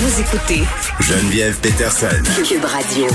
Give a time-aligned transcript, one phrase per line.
[0.00, 0.62] Vous écoutez
[1.00, 2.06] Geneviève Peterson.
[2.46, 3.08] Cube Radio.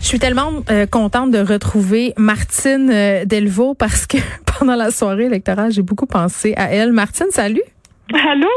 [0.00, 4.16] Je suis tellement euh, contente de retrouver Martine euh, Delvaux parce que
[4.58, 6.92] pendant la soirée électorale, j'ai beaucoup pensé à elle.
[6.92, 7.62] Martine, salut.
[8.12, 8.48] Allô?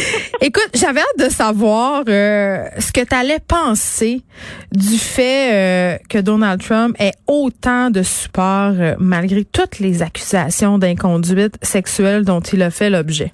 [0.40, 4.22] Écoute, j'avais hâte de savoir euh, ce que tu allais penser
[4.72, 10.78] du fait euh, que Donald Trump ait autant de support euh, malgré toutes les accusations
[10.78, 13.30] d'inconduite sexuelle dont il a fait l'objet.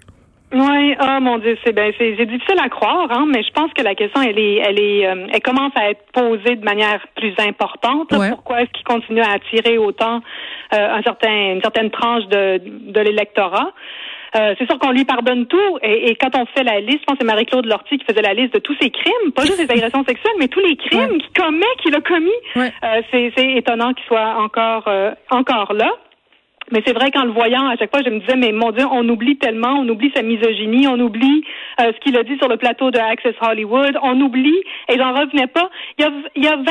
[0.55, 3.83] Oui, oh mon Dieu, c'est ben c'est difficile à croire, hein, mais je pense que
[3.83, 7.33] la question elle est elle est euh, elle commence à être posée de manière plus
[7.39, 8.13] importante.
[8.13, 8.19] là.
[8.19, 8.31] Ouais.
[8.31, 10.21] Pourquoi est-ce qu'il continue à attirer autant
[10.75, 12.61] euh, un certain une certaine tranche de
[12.93, 13.73] de l'électorat?
[14.35, 15.79] Euh, c'est sûr qu'on lui pardonne tout.
[15.83, 18.23] Et, et quand on fait la liste, je pense que c'est Marie-Claude Lortie qui faisait
[18.23, 21.01] la liste de tous ses crimes, pas juste les agressions sexuelles, mais tous les crimes
[21.13, 21.19] Ouais.
[21.19, 22.31] qu'il commet, qu'il a commis.
[22.57, 22.73] Ouais.
[22.83, 25.91] Euh, c'est, c'est étonnant qu'il soit encore euh, encore là.
[26.73, 28.85] Mais c'est vrai qu'en le voyant, à chaque fois, je me disais, mais mon Dieu,
[28.91, 31.45] on oublie tellement, on oublie sa misogynie, on oublie
[31.81, 35.13] euh, ce qu'il a dit sur le plateau de Access Hollywood, on oublie, et j'en
[35.13, 36.65] revenais pas, il y a, il y a 26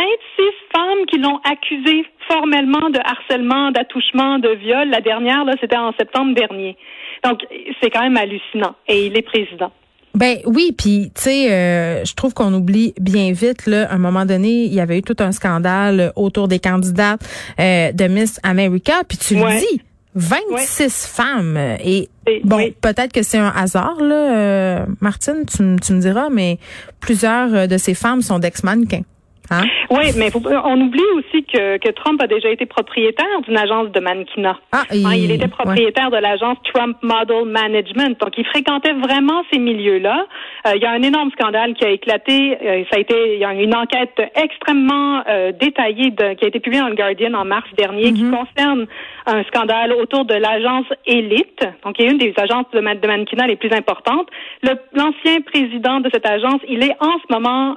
[0.76, 4.90] femmes qui l'ont accusé formellement de harcèlement, d'attouchement, de viol.
[4.90, 6.76] La dernière, là, c'était en septembre dernier.
[7.24, 7.40] Donc,
[7.82, 8.76] c'est quand même hallucinant.
[8.88, 9.72] Et il est président.
[10.14, 13.90] Ben oui, puis tu sais, euh, je trouve qu'on oublie bien vite là.
[13.90, 17.22] À un moment donné, il y avait eu tout un scandale autour des candidates
[17.60, 19.54] euh, de Miss America, puis tu Ouais.
[19.54, 19.82] le dis,
[20.16, 22.10] 26 femmes et
[22.44, 22.76] bon, oui.
[22.82, 26.60] peut-être que c'est un hasard là, euh, Martine, tu, tu me diras, mais
[27.00, 29.04] plusieurs euh, de ces femmes sont d'ex-mannequins.
[29.52, 29.64] Hein?
[29.90, 33.92] Oui, mais faut- on oublie aussi que, que Trump a déjà été propriétaire d'une agence
[33.92, 34.58] de mannequinat.
[34.72, 35.50] Ah, Hein, il était ouais.
[35.50, 38.20] propriétaire de l'agence Trump Model Management.
[38.20, 40.26] Donc, il fréquentait vraiment ces milieux-là.
[40.68, 42.58] Euh, il y a un énorme scandale qui a éclaté.
[42.62, 46.48] Euh, ça a été, il y a une enquête extrêmement euh, détaillée de- qui a
[46.48, 48.88] été publiée dans le Guardian en mars dernier qui concerne
[49.26, 51.66] un scandale autour de l'agence Elite.
[51.84, 54.28] Donc, y a une des agences de, man- de mannequinat les plus importantes.
[54.94, 57.76] L'ancien président de cette agence, il est en ce moment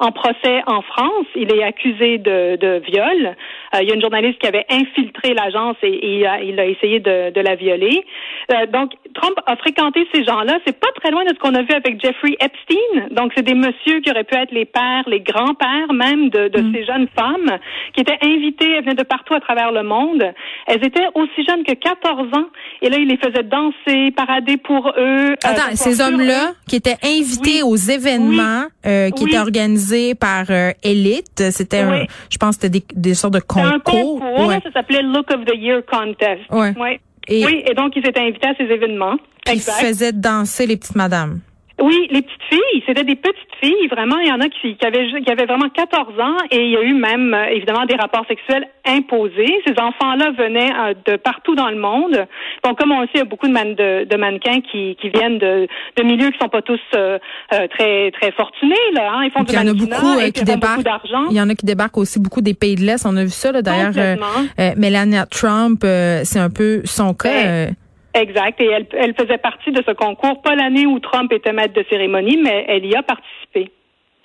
[0.00, 1.26] en procès en France.
[1.36, 3.34] Il est accusé de, de viol.
[3.74, 6.58] Euh, il y a une journaliste qui avait infiltré l'agence et, et il, a, il
[6.60, 8.04] a essayé de, de la violer.
[8.52, 10.58] Euh, donc, Trump a fréquenté ces gens-là.
[10.66, 13.08] C'est pas très loin de ce qu'on a vu avec Jeffrey Epstein.
[13.10, 16.72] Donc, c'est des messieurs qui auraient pu être les pères, les grands-pères même de, de
[16.74, 17.58] ces jeunes femmes
[17.94, 18.70] qui étaient invitées.
[18.72, 20.22] Elles venaient de partout à travers le monde.
[20.66, 22.46] Elles étaient aussi jeunes que 14 ans.
[22.82, 24.92] Et là, il les faisait danser, parader pour eux.
[24.98, 27.70] euh, Attends, ces hommes-là qui étaient invités Oui.
[27.70, 29.30] aux événements euh, qui Oui.
[29.30, 32.06] étaient organisés par euh, Elite, c'était, un- Oui.
[32.30, 34.20] je pense, que c'était des, des sortes de C'est un concours.
[34.20, 34.60] concours, Ouais.
[34.64, 36.42] ça s'appelait Look of the Year Contest.
[36.50, 36.72] Ouais.
[36.78, 37.00] Ouais.
[37.28, 39.16] Et- Oui, et donc ils étaient invités à ces événements.
[39.46, 39.74] Exact.
[39.84, 41.40] faisaient danser les petites madames.
[41.80, 44.86] Oui, les petites filles, c'était des petites filles, vraiment, il y en a qui, qui
[44.86, 47.96] avaient qui avaient vraiment 14 ans et il y a eu même euh, évidemment des
[47.96, 49.52] rapports sexuels imposés.
[49.66, 52.26] Ces enfants-là venaient euh, de partout dans le monde.
[52.64, 54.96] Donc comme on le sait, il y a beaucoup de, man- de, de mannequins qui,
[55.00, 57.18] qui viennent de, de milieux qui sont pas tous euh,
[57.52, 59.24] euh, très très fortunés là, hein.
[59.24, 60.70] Ils font du il y en a mannequinat beaucoup et qui ils débarquent.
[60.76, 61.24] beaucoup d'argent.
[61.30, 63.04] Il y en a qui débarquent aussi beaucoup des pays de l'Est.
[63.04, 63.92] On a vu ça là, d'ailleurs.
[63.98, 64.16] euh,
[64.60, 67.28] euh, Melania Trump, euh, c'est un peu son cas.
[67.30, 67.70] Ouais.
[68.14, 68.60] Exact.
[68.60, 71.84] Et elle, elle faisait partie de ce concours, pas l'année où Trump était maître de
[71.90, 73.70] cérémonie, mais elle y a participé.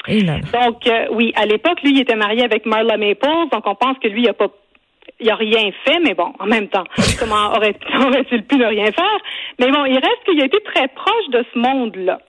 [0.08, 0.66] et là, là.
[0.66, 3.98] Donc, euh, oui, à l'époque, lui, il était marié avec Marla Maples, donc on pense
[4.00, 4.48] que lui, il a pas
[5.22, 6.86] il a rien fait, mais bon, en même temps,
[7.20, 9.18] comment aurait- aurait-il pu ne rien faire?
[9.60, 12.20] Mais bon, il reste qu'il a été très proche de ce monde-là.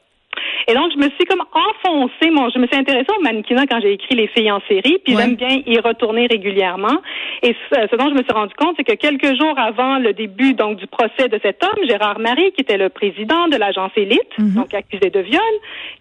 [0.68, 3.80] Et donc, je me suis comme enfoncée, mon, je me suis intéressée au mannequinat quand
[3.80, 5.22] j'ai écrit Les filles en série, puis Ouais.
[5.22, 6.98] j'aime bien y retourner régulièrement.
[7.42, 10.12] Et ce, ce dont je me suis rendu compte, c'est que quelques jours avant le
[10.12, 13.92] début donc du procès de cet homme, Gérard Marie, qui était le président de l'agence
[13.96, 15.40] Élite, donc accusé de viol,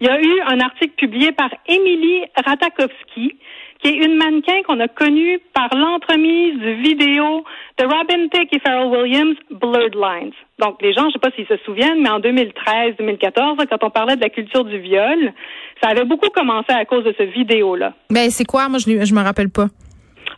[0.01, 3.35] il y a eu un article publié par Émilie Ratakowski,
[3.81, 7.43] qui est une mannequin qu'on a connue par l'entremise du vidéo
[7.77, 10.33] de Robin Thicke et Pharrell Williams, Blurred Lines.
[10.59, 13.89] Donc, les gens, je ne sais pas s'ils se souviennent, mais en 2013-2014, quand on
[13.89, 15.33] parlait de la culture du viol,
[15.81, 17.93] ça avait beaucoup commencé à cause de ce vidéo-là.
[18.09, 18.67] Ben c'est quoi?
[18.67, 19.67] Moi je je me rappelle pas.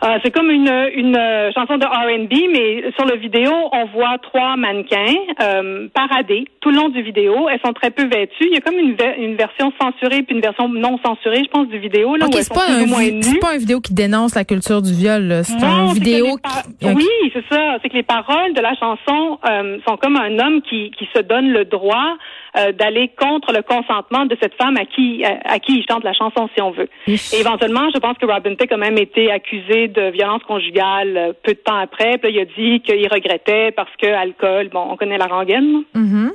[0.04, 4.18] Euh, c'est comme une, une euh, chanson de R&B, mais sur le vidéo, on voit
[4.24, 7.48] trois mannequins euh, parader tout le long du vidéo.
[7.50, 8.48] Elles sont très peu vêtues.
[8.48, 11.68] Il y a comme une, une version censurée puis une version non censurée, je pense,
[11.68, 12.16] du vidéo.
[12.16, 14.92] Là, Ok, où elles c'est pas un c'est pas vidéo qui dénonce la culture du
[14.94, 15.42] viol.
[15.44, 16.38] C'est que vidéo.
[16.42, 16.96] par- qui-.
[16.96, 17.78] Oui, c'est ça.
[17.84, 21.22] C'est que les paroles de la chanson euh, sont comme un homme qui, qui se
[21.22, 22.18] donne le droit
[22.58, 26.04] euh, d'aller contre le consentement de cette femme à qui à, à qui il chante
[26.04, 26.90] la chanson, si on veut.
[27.08, 31.34] Et éventuellement, je pense que Robin Thicke a même été accusé de violence conjugale euh,
[31.44, 32.18] peu de temps après.
[32.18, 35.84] Puis là, il a dit qu'il regrettait parce que alcool, bon, on connaît la rengaine.
[35.94, 36.32] Mhm.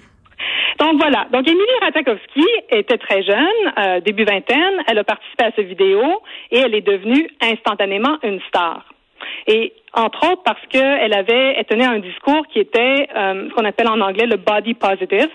[0.79, 1.27] Donc voilà.
[1.33, 4.83] Donc Émilie Ratakowski était très jeune, euh, début vingtaine.
[4.87, 6.03] Elle a participé à cette vidéo
[6.51, 8.85] et elle est devenue instantanément une star.
[9.47, 13.65] Et entre autres parce qu'elle avait, elle tenait un discours qui était euh, ce qu'on
[13.65, 15.31] appelle en anglais le body positive.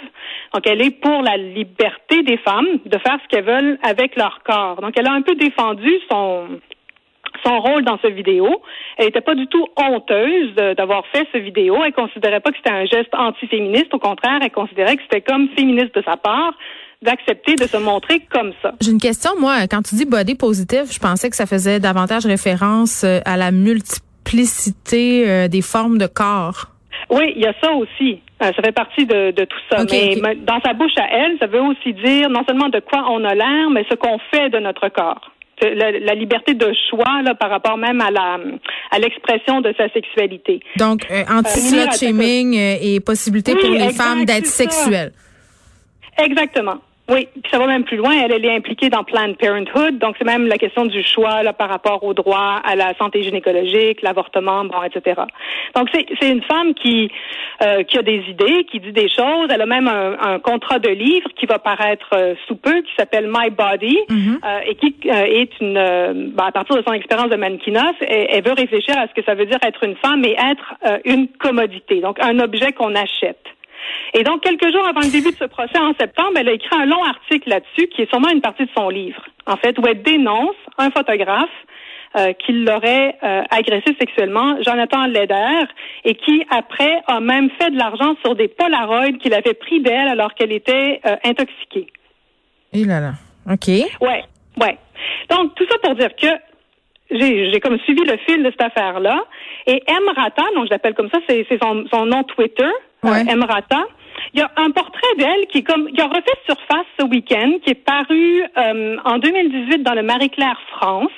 [0.54, 4.42] Donc, elle est pour la liberté des femmes de faire ce qu'elles veulent avec leur
[4.44, 4.82] corps.
[4.82, 6.60] Donc, elle a un peu défendu son
[7.46, 8.62] son rôle dans ce vidéo.
[8.98, 11.78] Elle n'était pas du tout honteuse d'avoir fait ce vidéo.
[11.86, 13.94] Elle considérait pas que c'était un geste antiféministe.
[13.94, 16.54] Au contraire, elle considérait que c'était comme féministe de sa part
[17.02, 18.74] d'accepter de se montrer comme ça.
[18.80, 22.26] J'ai une question, moi, quand tu dis body positive, je pensais que ça faisait davantage
[22.26, 26.68] référence euh, à la multiplicité euh, des formes de corps.
[27.10, 28.22] Oui, il y a ça aussi.
[28.44, 29.84] Euh, ça fait partie de, tout ça.
[29.92, 33.24] mais dans sa bouche à elle, ça veut aussi dire non seulement de quoi on
[33.26, 37.50] a l'air, mais ce qu'on fait de notre corps la, liberté de choix là, par
[37.50, 38.40] rapport même à la
[38.92, 40.60] à l'expression de sa sexualité.
[40.78, 45.12] Donc euh, anti-slut shaming euh, et possibilité pour les femmes d'être sexuelles.
[46.18, 46.78] Exactement.
[47.12, 48.12] Oui, puis ça va même plus loin.
[48.24, 51.52] Elle, elle est impliquée dans Planned Parenthood, donc c'est même la question du choix là,
[51.52, 55.22] par rapport au droit à la santé gynécologique, l'avortement, bon, etc.
[55.76, 57.12] Donc c'est c'est une femme qui
[57.64, 59.50] euh, qui a des idées, qui dit des choses.
[59.50, 62.92] Elle a même un, un contrat de livre qui va paraître euh, sous peu, qui
[62.98, 64.38] s'appelle My Body, mm-hmm.
[64.46, 68.44] euh, et qui est une ben, à partir de son expérience de mannequinat, elle, elle,
[68.44, 72.00] veut réfléchir à ce que ça veut dire être une femme et être une commodité,
[72.00, 73.46] donc un objet qu'on achète.
[74.14, 76.76] Et donc, quelques jours avant le début de ce procès, en septembre, elle a écrit
[76.76, 79.88] un long article là-dessus, qui est sûrement une partie de son livre, en fait, où
[79.88, 81.50] elle dénonce un photographe
[82.18, 85.66] euh, qui l'aurait euh, agressé sexuellement, Jonathan Leder,
[86.04, 90.10] et qui, après, a même fait de l'argent sur des Polaroids qu'il avait pris d'elle
[90.10, 91.88] alors qu'elle était euh, intoxiquée.
[92.74, 93.14] Et là là.
[93.50, 93.68] OK.
[94.02, 94.24] Ouais,
[94.60, 94.78] ouais.
[95.30, 96.28] Donc, tout ça pour dire que
[97.12, 99.24] j'ai comme suivi le fil de cette affaire-là.
[99.68, 100.04] Et M.
[100.16, 102.70] Rata, donc je l'appelle comme ça, c'est son, son nom Twitter,
[103.04, 103.26] ouais.
[103.28, 103.44] M.
[103.44, 103.84] Rata.
[104.34, 107.54] Il y a un portrait d'elle qui est comme qui a refait surface ce week-end,
[107.64, 111.12] qui est paru euh, en 2018 dans le Marie-Claire France.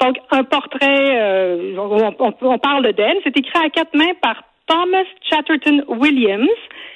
[0.00, 3.16] Donc un portrait, euh, on, on, parle d'elle.
[3.24, 6.48] C'est écrit à quatre mains par Thomas Chatterton Williams,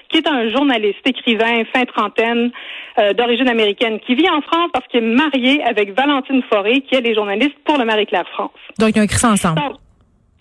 [0.09, 2.51] qui est un journaliste, écrivain, fin trentaine,
[2.99, 6.95] euh, d'origine américaine, qui vit en France parce qu'il est marié avec Valentine Forêt, qui
[6.95, 8.53] est les journalistes pour le Marie-Claire France.
[8.79, 9.61] Donc ils ont écrit ça ensemble.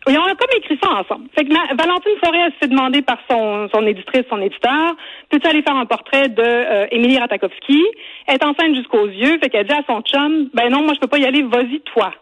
[0.07, 1.29] Ils ont comme écrit ça ensemble.
[1.33, 4.95] Fait que Valentine Forêt s'est demandé par son, son éditrice, son éditeur,
[5.29, 7.83] peux-tu aller faire un portrait de euh, Émilie Ratakowski?
[8.27, 10.99] Elle est enceinte jusqu'aux yeux, fait qu'elle dit à son chum, ben non, moi je
[10.99, 12.13] peux pas y aller, vas-y toi.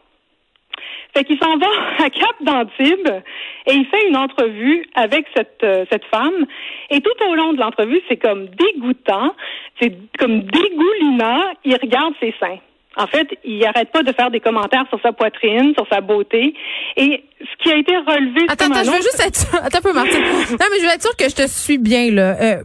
[1.16, 1.68] Fait qu'il s'en va
[2.06, 3.22] à Cap d'Antibes
[3.68, 6.46] et il fait une entrevue avec cette, euh, cette femme.
[6.90, 9.34] Et tout au long de l'entrevue, c'est comme dégoûtant,
[9.82, 11.42] c'est comme dégoulinant.
[11.66, 12.60] Il regarde ses seins.
[12.98, 16.54] En fait, il n'arrête pas de faire des commentaires sur sa poitrine, sur sa beauté.
[16.98, 18.46] Et ce qui a été relevé...
[18.50, 19.56] Attends, attends, je veux juste être...
[19.64, 20.20] Attends un peu, Martine.
[20.20, 22.36] non, mais je veux être sûre que je te suis bien, là.
[22.42, 22.64] Euh,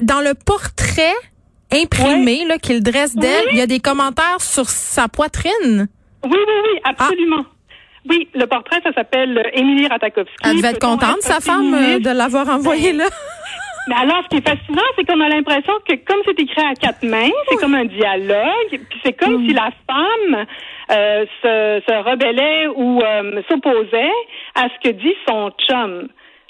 [0.00, 1.14] dans le portrait
[1.72, 5.88] imprimé là qu'il dresse d'elle, il y a des commentaires sur sa poitrine?
[6.24, 7.44] Oui, oui, oui, absolument.
[8.08, 10.32] Oui, le portrait, ça s'appelle Émilie Ratakowski.
[10.44, 13.04] Elle devait être contente, sa femme, euh, de l'avoir envoyé ben, là?
[13.88, 16.74] Mais alors, ce qui est fascinant, c'est qu'on a l'impression que comme c'est écrit à
[16.74, 20.46] quatre mains, c'est comme un dialogue, puis c'est comme si la femme
[20.90, 24.12] euh, se, se, rebellait ou euh, s'opposait
[24.54, 26.08] à ce que dit son chum.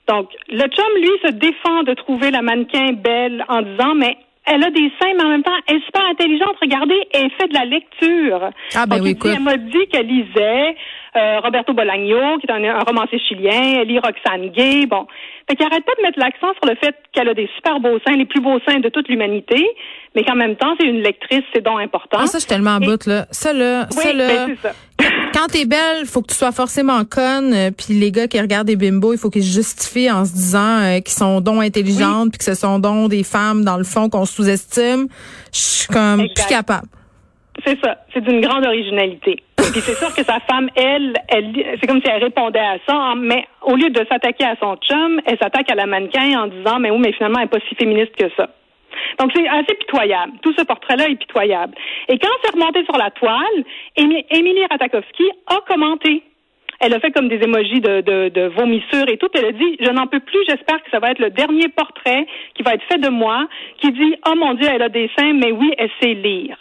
[0.09, 4.65] Donc, le chum, lui, se défend de trouver la mannequin belle en disant, mais elle
[4.65, 6.57] a des seins, mais en même temps, elle est super intelligente.
[6.61, 8.51] Regardez, elle fait de la lecture.
[8.75, 10.75] Ah ben oui, Elle m'a dit qu'elle lisait
[11.19, 15.07] euh, Roberto Bolaño, qui est un, romancier chilien, elle lit Roxane Gay, bon.
[15.49, 17.99] Fait qu'elle arrête pas de mettre l'accent sur le fait qu'elle a des super beaux
[18.07, 19.67] seins, les plus beaux seins de toute l'humanité,
[20.15, 22.19] mais qu'en même temps, c'est une lectrice, c'est donc important.
[22.21, 23.27] Ah, ça, je suis tellement en bout, là.
[23.31, 24.47] Ça, là, ça, là.
[24.47, 24.73] Ben, ça.
[25.35, 27.55] Quand t'es belle, faut que tu sois forcément conne.
[27.55, 30.33] Euh, puis les gars qui regardent des bimbos, il faut qu'ils se justifient en se
[30.33, 33.85] disant euh, qu'ils sont donc intelligentes, puis que ce sont donc des femmes dans le
[33.85, 35.09] fond qu'on sous-estime.
[35.53, 36.89] Je suis comme plus capable.
[37.65, 37.97] C'est ça.
[38.13, 39.43] C'est d'une grande originalité.
[39.73, 42.95] Puis c'est sûr que sa femme, elle, elle c'est comme si elle répondait à ça,
[42.95, 46.47] hein, mais au lieu de s'attaquer à son chum, elle s'attaque à la mannequin en
[46.47, 48.49] disant, mais oui, mais finalement, elle n'est pas si féministe que ça.
[49.21, 50.33] Donc, c'est assez pitoyable.
[50.43, 51.75] Tout ce portrait-là est pitoyable.
[52.09, 53.65] Et quand c'est remonté sur la toile,
[53.97, 56.23] Émilie Ratakowski a commenté.
[56.81, 59.29] Elle a fait comme des émojis de, de, de vomissure et tout.
[59.35, 62.27] Elle a dit, je n'en peux plus, j'espère que ça va être le dernier portrait
[62.55, 63.49] qui va être fait de moi,
[63.81, 66.57] qui dit, oh mon Dieu, elle a des seins, mais oui, elle sait lire.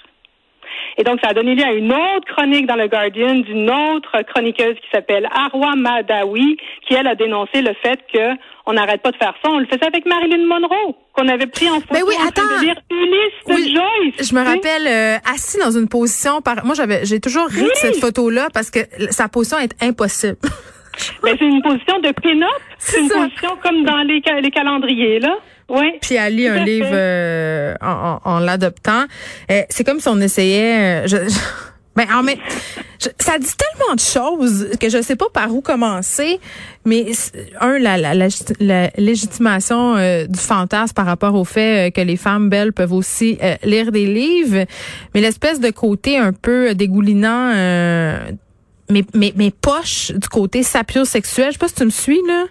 [0.98, 4.22] Et donc, ça a donné lieu à une autre chronique dans le Guardian d'une autre
[4.28, 6.58] chroniqueuse qui s'appelle Arwa Madawi,
[6.88, 9.50] qui, elle, a dénoncé le fait que on n'arrête pas de faire ça.
[9.50, 12.42] On le faisait avec Marilyn Monroe, qu'on avait pris en photo Mais ben oui, attends.
[12.42, 14.30] de lire Ulysse de Joyce.
[14.30, 16.66] Je me rappelle, euh, assis dans une position, par...
[16.66, 20.38] moi, j'avais, j'ai toujours ri de cette photo-là parce que sa position est impossible.
[21.24, 22.62] Mais ben, c'est une position de pin-up.
[22.80, 25.36] C'est une position comme dans les, les calendriers, là.
[25.70, 25.98] Oui.
[26.02, 29.06] Puis elle lit un livre euh, en, en, l'adoptant.
[29.52, 31.04] Euh, c'est comme si on essayait.
[31.04, 31.18] Euh, je,
[31.98, 32.38] Ben, en mais,
[33.18, 36.40] ça dit tellement de choses que je sais pas par où commencer.
[36.86, 37.08] Mais
[37.60, 38.14] un, la, la,
[38.60, 43.40] la, légitimation euh, du fantasme par rapport au fait que les femmes belles peuvent aussi
[43.42, 44.66] euh, lire des livres,
[45.16, 47.52] mais l'espèce de côté un peu dégoulinant,
[48.90, 51.48] mes, mes, mes poches du côté sapiosexuel.
[51.48, 52.46] Je sais pas si tu me suis là.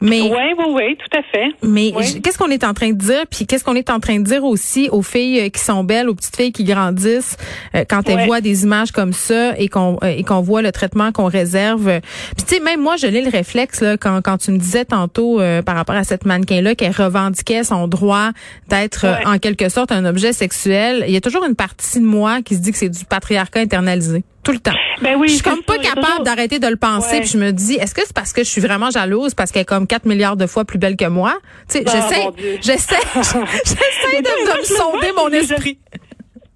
[0.00, 1.48] Mais oui, oui, oui, tout à fait.
[1.62, 4.24] Mais qu'est-ce qu'on est en train de dire Puis qu'est-ce qu'on est en train de
[4.24, 7.36] dire aussi aux filles euh, qui sont belles, aux petites filles qui grandissent
[7.74, 10.70] euh, quand elles voient des images comme ça et qu'on euh, et qu'on voit le
[10.70, 12.00] traitement qu'on réserve.
[12.36, 14.84] Puis tu sais, même moi, je l'ai le réflexe là quand quand tu me disais
[14.84, 18.30] tantôt par rapport à cette mannequin là qu'elle revendiquait son droit
[18.68, 21.04] d'être en quelque sorte un objet sexuel.
[21.06, 23.60] Il y a toujours une partie de moi qui se dit que c'est du patriarcat
[23.60, 24.76] internalisé tout le temps.
[25.02, 27.18] Ben oui, je suis comme pas capable d'arrêter de le penser.
[27.18, 29.62] Puis je me dis, est-ce que c'est parce que je suis vraiment jalouse parce qu'elle
[29.62, 31.34] est comme 4 milliards de fois plus belle que moi?
[31.68, 32.28] Tu sais, ah, j'essaie,
[32.62, 35.78] j'essaie, j'essaie de, de, me sonder mon esprit.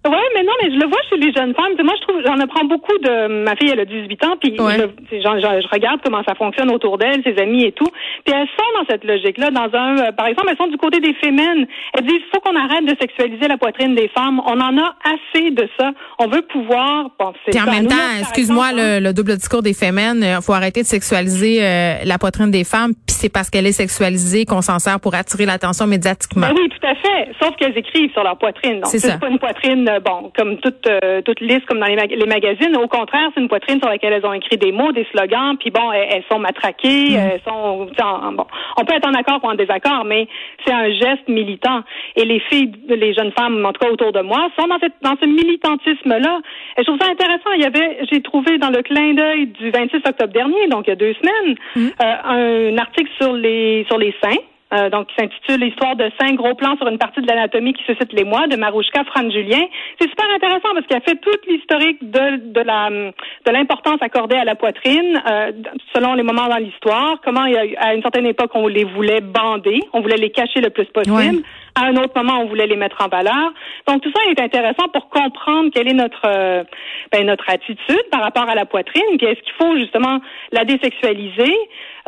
[0.07, 1.76] Oui, mais non, mais je le vois chez les jeunes femmes.
[1.85, 5.19] moi, je trouve, j'en apprends beaucoup de ma fille, elle a 18 ans, puis je,
[5.19, 7.88] je, regarde comment ça fonctionne autour d'elle, ses amis et tout.
[8.25, 11.00] Puis elles sont dans cette logique-là, dans un, euh, par exemple, elles sont du côté
[11.00, 11.66] des féminines.
[11.92, 14.40] Elles disent, faut qu'on arrête de sexualiser la poitrine des femmes.
[14.47, 15.90] On en a assez de ça.
[16.19, 17.11] On veut pouvoir.
[17.19, 20.80] Bon, puis en même temps, excuse-moi, le, le, double discours des féminines, il faut arrêter
[20.80, 22.95] de sexualiser euh, la poitrine des femmes.
[22.95, 26.47] Puis c'est parce qu'elle est sexualisée qu'on s'en sert pour attirer l'attention médiatiquement.
[26.49, 27.33] Ben oui, tout à fait.
[27.38, 28.80] Sauf qu'elles écrivent sur leur poitrine.
[28.80, 31.97] Donc c'est pas une poitrine euh, bon, comme toute euh, toute liste comme dans les,
[31.97, 32.77] les, magazines.
[32.77, 35.71] Au contraire, c'est une poitrine sur laquelle elles ont écrit des mots, des slogans, puis
[35.71, 37.17] bon, elles, sont matraquées, mm.
[37.17, 37.89] elles sont
[38.33, 38.47] bon.
[38.77, 40.29] On peut être en accord ou en désaccord, mais
[40.65, 41.83] c'est un geste militant.
[42.17, 44.95] Et les filles, les jeunes femmes, en tout cas autour de moi, sont dans cette
[45.03, 46.41] dans ce militantisme-là.
[46.77, 47.53] Et je trouve ça intéressant.
[47.57, 50.91] Il y avait, j'ai trouvé dans le clin d'œil du 26 octobre dernier, donc il
[50.91, 51.89] y a deux semaines, mm.
[52.03, 54.39] euh, un article sur les sur les seins
[54.73, 57.83] euh, donc qui s'intitule L'histoire de cinq gros plans sur une partie de l'anatomie qui
[57.85, 59.62] suscite les mois de Marouchka Fran Julien.
[60.00, 64.37] C'est super intéressant parce qu'il a fait toute l'historique de, de la de l'importance accordée
[64.37, 65.53] à la poitrine euh,
[65.95, 67.21] selon les moments dans l'histoire.
[67.25, 67.45] Comment
[67.79, 71.43] à une certaine époque on les voulait bander, on voulait les cacher le plus possible.
[71.81, 73.53] À un autre moment, on voulait les mettre en valeur.
[73.89, 76.63] Donc tout ça est intéressant pour comprendre quelle est notre euh,
[77.11, 79.17] ben, notre attitude par rapport à la poitrine.
[79.17, 80.21] Puis est-ce qu'il faut justement
[80.53, 81.55] la désexualiser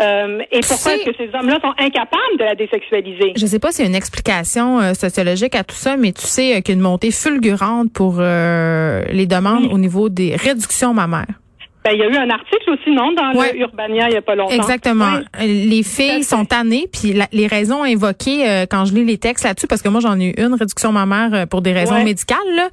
[0.00, 3.32] euh, et pourquoi est-ce que ces hommes-là sont incapables de la désexualiser?
[3.36, 6.22] Je sais pas s'il y a une explication euh, sociologique à tout ça, mais tu
[6.22, 11.41] sais qu'il y a une montée fulgurante pour les demandes au niveau des réductions mammaires.
[11.84, 14.22] Ben, il y a eu un article aussi, non, dans le Urbania il y a
[14.22, 14.54] pas longtemps.
[14.54, 15.18] Exactement.
[15.40, 19.66] Les filles sont tannées, puis les raisons invoquées euh, quand je lis les textes là-dessus,
[19.66, 22.68] parce que moi j'en ai eu une réduction mammaire euh, pour des raisons médicales, là.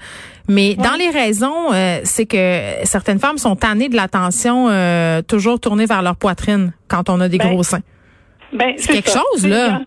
[0.48, 4.70] mais dans les raisons, euh, c'est que certaines femmes sont tannées de l'attention
[5.28, 7.82] toujours tournée vers leur poitrine quand on a des ben, gros seins.
[8.54, 9.82] Ben, c'est quelque chose là.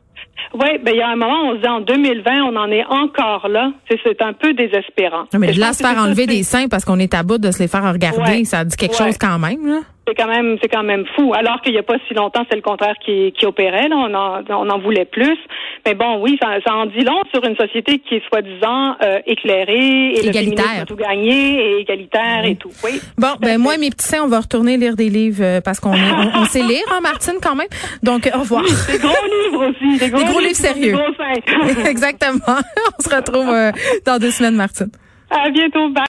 [0.55, 2.85] Oui, ben il y a un moment, on se dit en 2020, on en est
[2.85, 3.73] encore là.
[3.89, 5.25] C'est un peu désespérant.
[5.33, 7.61] Non, mais, là, se faire enlever des seins parce qu'on est à bout de se
[7.61, 9.67] les faire regarder, ça dit quelque chose quand même.
[9.67, 9.81] Là.
[10.07, 11.33] C'est quand même, c'est quand même fou.
[11.33, 13.89] Alors qu'il n'y a pas si longtemps, c'est le contraire qui, qui opérait.
[13.89, 13.97] Là.
[13.97, 15.39] On, en, on en voulait plus.
[15.87, 19.21] Mais bon, oui, ça, ça en dit long sur une société qui est soi-disant euh,
[19.27, 22.71] éclairée et égalitaire, tout gagné et égalitaire et tout.
[22.85, 23.01] Oui.
[23.17, 25.93] Bon, ben moi, mes petits seins, on va retourner lire des livres euh, parce qu'on
[25.93, 27.69] on, on, sait lire, hein, Martine, quand même.
[28.03, 28.63] Donc, au revoir.
[28.63, 30.97] des gros livres aussi, des gros, livres, sérieux.
[30.97, 32.41] Des gros Exactement.
[32.47, 33.71] on se retrouve euh,
[34.05, 34.91] dans deux semaines, Martine.
[35.31, 35.89] À bientôt.
[35.89, 36.01] Bye.